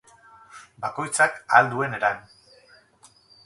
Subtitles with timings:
[0.85, 2.27] Bakoitzak ahal duen eran.